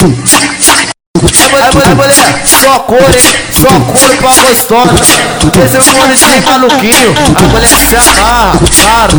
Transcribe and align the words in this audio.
Aí 0.00 0.88
mulher, 1.20 1.74
mulher, 1.74 2.46
só 2.46 2.78
cor, 2.80 3.00
hein? 3.00 3.34
Só 3.50 3.80
couro 3.80 4.16
pra 4.18 4.30
gostosa. 4.30 4.94
Esse 5.64 5.76
é 5.76 5.80
o 5.80 5.82
de 5.82 6.40
maluquinho. 6.46 7.14
A 7.34 7.42
mulher 7.48 7.66
se 7.66 7.96
amarra, 7.96 8.60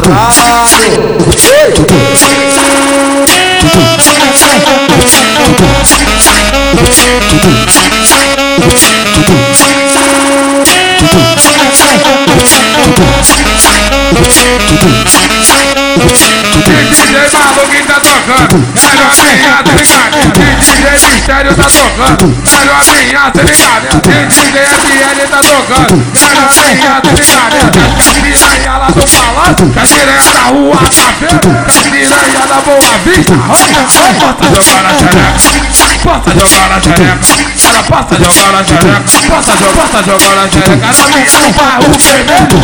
caralho. 0.01 1.17
DJ 1.17 1.69
maluquinho 17.59 17.85
tá 17.85 17.99
tocando, 17.99 18.67
é 18.75 18.95
novinha, 18.95 19.63
tá 19.63 19.71
ligado? 19.75 20.38
DJ 20.89 21.11
Mistério 21.11 21.53
tá 21.55 21.65
tocando, 21.65 22.35
é 22.47 22.65
novinha, 22.65 23.29
tá 23.29 23.43
ligado? 23.43 24.01
DJ 24.01 24.65
FL 24.65 25.27
tá 25.29 25.37
tocando, 25.43 25.93
é 26.15 26.33
novinha, 26.33 27.01
tá 27.01 27.11
ligado? 27.11 27.79
As 27.99 28.15
piranha 28.15 28.77
lá 28.77 28.87
do 28.87 29.05
palácio, 29.05 29.71
as 29.79 29.93
piranha 29.93 30.33
da 30.33 30.41
rua 30.45 30.77
feira, 30.91 31.39
com 31.39 31.51
as 31.69 31.87
piranha 32.19 32.45
da 32.47 32.55
Boa 32.61 32.97
Vista. 33.05 33.33
Bota 34.19 34.43
jogar 34.49 34.83
na 34.83 34.93
xereca, 34.93 35.49
bota 36.03 36.31
jogar 36.31 36.69
na 36.69 36.79
xereca. 36.79 37.39
Ela 37.63 37.83
passa 37.83 38.15
jogar 38.15 38.51
na 38.51 38.63
xereca, 38.63 39.03
passa 39.29 39.55
jogar, 39.57 39.73
passa 39.73 40.03
jogar 40.03 40.35
na 40.35 40.49
xereca. 40.49 40.87
Novinha 40.97 41.39
no 41.39 41.49
bairro 41.53 41.97
vermelho, 41.97 42.59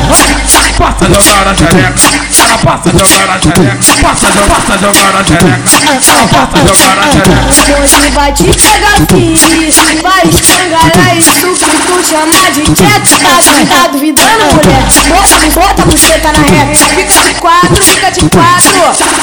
passa 0.77 1.05
jogar 1.05 1.45
na 1.45 1.53
xereca. 1.55 2.01
Ela 2.37 2.57
passa 2.57 2.89
jogar 2.91 3.27
na 3.27 3.39
xereca, 3.39 3.95
passa 4.01 4.27
jogar, 4.31 4.47
passa 4.47 4.77
jogar 4.77 5.13
na 5.13 5.23
xereca. 5.23 5.69
Ela 6.07 6.27
passa 6.27 6.57
jogar 6.65 6.95
na 6.95 7.03
xereca. 7.11 7.35
Hoje 7.81 8.09
vai 8.11 8.31
te 8.33 8.43
pegar 8.43 8.97
filho, 9.09 10.01
vai 10.03 10.23
escangalhar 10.27 11.17
isso 11.17 11.47
que 11.53 11.77
tu 11.87 11.95
chama 12.03 12.51
de 12.51 12.61
quieto. 12.61 13.15
Tá, 13.25 13.81
tá 13.81 13.87
duvidando, 13.87 14.34
mulher? 14.53 14.85
Bota, 15.07 15.37
bota 15.59 15.81
a 15.81 15.85
buceta 15.85 16.31
na 16.31 16.39
reta. 16.39 16.87
Fica 16.95 17.21
de 17.21 17.35
quatro, 17.35 17.83
fica 17.83 18.11
de 18.11 18.29
quatro. 18.29 18.73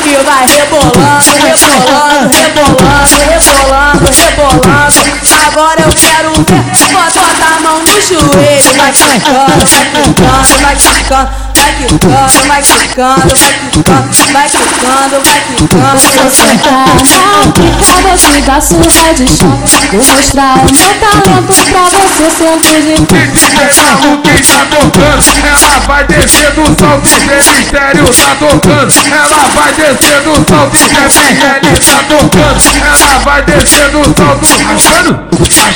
E 0.05 0.17
vai 0.25 0.47
rebolando, 0.47 1.33
rebolando, 1.43 2.31
rebolando, 2.37 3.19
rebolando, 3.27 4.11
rebolando. 4.11 5.03
Agora 5.47 5.81
eu 5.83 5.89
quero 5.91 6.33
ver. 6.33 6.93
Bota, 6.93 7.21
bota 7.21 7.57
a 7.57 7.61
mão 7.61 7.79
no 7.81 8.01
joelho, 8.01 8.75
vai 8.77 8.93
quicando, 8.93 9.65
vai 9.67 9.95
quicando, 9.95 10.59
vai 10.63 10.77
quicando. 10.77 11.52
Vai 11.83 11.89
quicando, 11.89 12.47
vai 12.47 12.63
quicando, 12.63 13.35
vai 13.37 13.59
quicando, 13.69 14.33
vai 14.33 14.49
quicando, 14.51 15.21
vai 15.21 15.41
quicando. 15.43 16.01
Você 16.01 16.31
sentar 16.31 16.87
na 16.87 17.53
pica, 17.53 17.95
vou 18.03 18.17
te 18.17 18.41
dar 18.43 18.63
surra 18.63 19.15
de 19.15 19.27
choque 19.27 19.97
Vou 19.97 20.07
mostrar 20.07 20.59
o 20.59 20.65
meu 20.71 20.95
talento 21.01 21.65
pra 21.73 21.83
você 21.91 22.31
sentir 22.31 22.83
de 22.83 22.95
DJ 22.95 23.73
maluquinho 23.83 24.47
tá 24.47 24.67
tocando, 24.71 25.25
ela 25.45 25.81
vai 25.81 26.05
descer 26.07 26.53
do 26.53 26.65
salto, 26.79 27.09
DJ 27.09 27.59
Mistério 27.59 28.05
tá 28.05 28.37
tocando, 28.37 28.95
ela 29.11 29.49
vai 29.55 29.73
descer 29.73 30.21
do 30.23 30.35
salto, 30.49 30.77
DJ 30.77 30.97
FL 31.11 31.91
tá 31.91 31.99
tocando, 32.09 32.63
ela 32.87 33.19
vai 33.25 33.43
descer 33.43 33.91
do 33.91 34.05
salto, 34.17 34.47
raspando, 34.65 35.11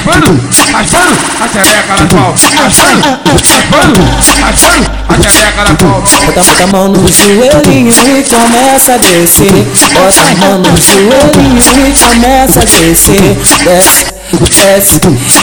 raspando, 0.07 0.41
raspando, 0.73 1.19
a 1.41 1.49
xereca 1.49 1.95
na 1.97 2.07
pau, 2.07 2.35
raspando, 2.63 3.21
raspando, 3.43 4.01
raspando, 4.41 4.91
a 5.09 5.15
xereca 5.21 5.65
na 5.65 5.75
pau. 5.75 6.01
Bota, 6.01 6.45
bota 6.45 6.63
a 6.63 6.67
mão 6.69 6.89
no 6.89 7.09
joelhinho 7.09 7.91
e 7.91 8.23
começa 8.23 8.95
a 8.95 8.99
descer. 8.99 9.67
Bota 9.93 10.23
a 10.23 10.35
mão 10.37 10.59
no 10.59 10.77
joelhinho 10.77 11.89
e 11.89 11.99
começa 11.99 12.61
a 12.61 12.65
descer. 12.65 13.37
Desce, 13.67 14.05
desce 14.51 15.01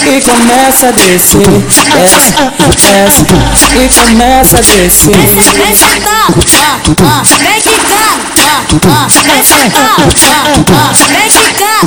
e 0.08 0.22
começa 0.22 0.88
a 0.88 0.92
descer. 0.92 1.48
Desce, 1.94 2.34
desce 2.76 3.26
e 3.76 3.90
começa 3.90 4.58
a 4.58 4.62
descer. 4.62 5.16
Vem, 5.16 5.66
vem 5.66 5.76
sentar, 5.76 6.28
ah, 6.28 6.82
ah, 7.04 7.24
vem 7.40 7.62
quicar, 7.62 8.20
ah, 8.40 8.64
ah, 8.88 9.08
vem 9.26 9.44
sentar, 9.44 9.96
ah, 10.00 10.92
vem 11.10 11.30
quicar, 11.30 11.80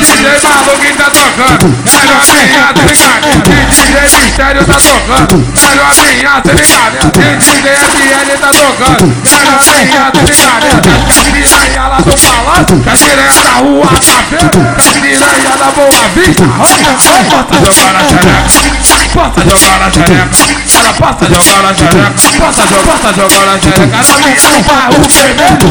DJ 0.00 0.40
maluquinho 0.42 0.96
tá 0.96 1.10
tocando, 1.10 1.66
é 1.86 2.04
novinha, 2.06 2.74
tá 2.74 2.82
ligado? 2.82 3.49
DJ 3.70 3.94
Mistério 4.02 4.64
tá 4.64 4.74
tocando, 4.74 5.46
é 5.56 5.74
novinha, 5.76 6.40
tá 6.40 6.52
ligado? 6.52 7.12
DJ 7.12 7.70
FL 7.70 8.30
tá 8.40 8.48
tocando, 8.48 9.04
é 9.24 9.38
novinha, 9.50 10.10
tá 10.10 10.20
ligado? 10.20 10.58
Com 11.06 11.20
as 11.20 11.26
piranha 11.28 11.88
lá 11.88 11.98
do 11.98 12.16
palácio, 12.18 12.82
com 12.82 12.90
as 12.90 13.00
piranha 13.00 13.42
da 13.44 13.52
rua 13.60 13.86
da 13.86 13.98
as 14.88 14.96
piranha 14.98 15.56
da 15.56 15.70
Boa 15.70 16.08
Vista. 16.14 16.44
Bota 17.30 17.54
jogar 17.64 17.92
na 17.92 18.00
xereca, 18.00 18.50
bota 19.14 19.40
jogar 19.48 19.78
na 19.78 19.90
xereca. 19.90 20.60
Ela 20.72 20.92
passa 20.94 21.26
jogar 21.26 21.62
na 21.62 21.74
xereca, 21.74 22.10
passa 22.40 22.66
jogar, 22.66 22.98
passa 22.98 23.12
na 23.46 23.58
xereca. 23.58 23.98
Novinha 24.00 24.50
no 24.50 24.62
bairro 24.62 25.08
vermelho, 25.08 25.68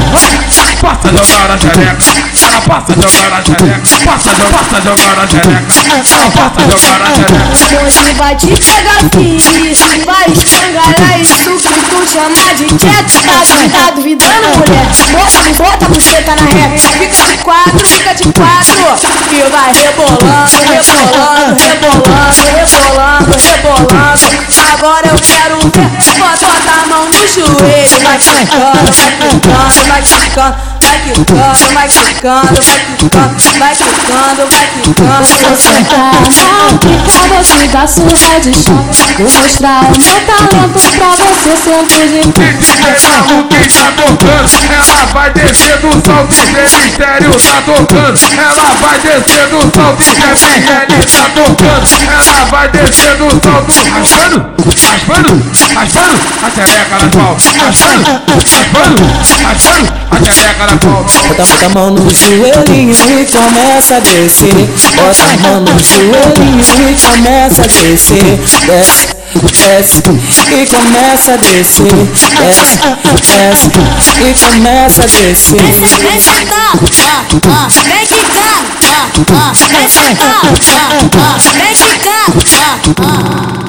passa 0.82 1.08
jogar 1.10 1.48
na 1.50 1.58
xereca. 1.58 2.06
Ela 2.42 2.62
passa 2.62 2.94
jogar 2.94 3.30
na 3.30 3.42
xereca, 3.42 3.98
passa 4.06 4.32
jogar, 4.36 4.52
passa 4.52 4.80
na 5.16 5.28
xereca. 5.28 5.74
Ela 6.10 6.30
passa 6.32 6.62
jogar 6.70 7.00
na 7.00 7.06
xereca. 7.10 7.89
Hoje 7.90 8.14
vai 8.14 8.36
te 8.36 8.46
pegar 8.46 9.00
filho, 9.16 10.06
vai 10.06 10.26
escangalhar 10.28 11.20
isso 11.20 11.58
que 11.58 11.74
tu 11.90 12.06
chama 12.08 12.54
de 12.54 12.66
quieto. 12.66 13.14
Tá, 13.26 13.42
tá 13.82 13.92
duvidando, 13.96 14.48
mulher? 14.60 14.86
Bota, 15.12 15.42
bota 15.58 15.86
a 15.86 15.90
buceta 15.90 16.36
na 16.36 16.44
reta. 16.44 16.88
Fica 17.00 17.26
de 17.26 17.38
quatro, 17.40 17.88
fica 17.88 18.14
de 18.14 18.26
quatro. 18.32 18.78
E 19.32 19.42
vai 19.50 19.74
rebolando, 19.74 20.60
rebolando, 20.70 21.56
rebolando, 21.64 22.46
rebolando, 22.46 23.36
rebolando. 23.42 24.28
Agora 24.72 25.08
eu 25.08 25.16
quero 25.16 25.58
ver. 25.58 25.90
Bota, 26.20 26.46
bota 26.46 26.72
a 26.72 26.88
mão 26.88 27.06
no 27.06 27.28
joelho, 27.28 28.00
vai 28.04 28.20
quicando, 28.20 28.92
vai 28.92 29.18
quicando, 29.18 29.84
vai 29.88 30.02
quicando. 30.04 30.70
Vai 30.80 30.98
quicando, 31.02 31.74
vai 31.74 31.88
quicando, 31.90 32.62
vai 32.62 32.80
quicando, 32.98 33.60
vai 33.60 33.76
quicando, 33.76 34.48
vai 34.48 34.68
quicando. 34.68 35.28
Vou 35.48 35.58
sentar 35.58 36.12
te 37.44 37.68
dar 37.70 37.88
surra 37.88 38.40
de 38.42 38.54
choque 38.54 39.24
Vou 39.24 39.32
mostrar 39.32 39.82
o 39.86 39.92
meu 39.92 40.26
talento 40.26 40.92
pra 40.98 41.10
você 41.16 41.56
sentir 41.56 42.08
de 42.10 42.22
DJ 42.32 43.00
maluquinho 43.04 43.72
tá 43.72 43.92
tocando, 43.96 44.68
vai 44.68 44.79
salto, 46.06 46.36
DJ 46.36 46.84
Mistério 46.84 47.32
tá 47.32 47.62
tocando, 47.66 48.20
ela 48.38 48.76
vai 48.82 49.00
descer 49.00 49.48
do 49.48 49.60
salto, 49.76 50.04
DJ 50.04 50.36
FL 50.36 51.00
tá 51.16 51.30
tocando, 51.36 51.88
ela 52.12 52.46
vai 52.46 52.70
descer 52.70 53.16
do 53.18 53.30
salto, 53.30 53.74
raspando, 53.92 54.46
raspando, 54.86 55.42
raspando, 55.76 56.20
a 56.44 56.50
xereca 56.50 57.00
na 57.00 57.10
pau, 57.10 57.36
raspando, 57.36 58.22
raspando, 58.36 59.02
raspando, 59.44 59.94
a 60.12 60.24
xereca 60.24 60.66
na 60.66 60.78
pau. 60.78 61.04
Bota, 61.04 61.46
bota 61.46 61.66
a 61.66 61.70
mão 61.70 61.92
no 61.92 62.14
joelhinho 62.14 62.92
e 62.92 63.26
começa 63.26 63.96
a 63.96 64.00
descer. 64.00 64.70
Bota 64.96 65.26
a 65.26 65.38
mão 65.38 65.62
no 65.62 65.80
joelhinho 65.80 66.90
e 66.90 66.96
começa 67.00 67.64
a 67.64 67.68
descer. 67.68 68.40
Desce, 68.66 69.19
desce 69.36 70.02
e 70.52 70.66
começa 70.66 71.34
a 71.34 71.38
descer. 71.38 71.86
Desce, 72.40 72.80
desce 73.22 73.70
e 74.22 74.34
começa 74.40 75.04
a 75.04 75.06
descer. 75.06 75.62
Vem, 75.62 75.72
vem 75.72 76.20
sentar, 76.20 76.74
ah, 76.74 77.20
ah, 77.52 77.68
vem 77.84 78.06
quicar, 78.06 78.66
ah, 78.84 79.10
ah, 79.36 79.54
vem 79.54 79.90
sentar, 79.90 80.42
ah, 80.42 80.56
ah, 81.20 81.52
vem 81.54 81.74
quicar, 81.74 82.26
ah, 82.58 82.80
ah. 83.66 83.69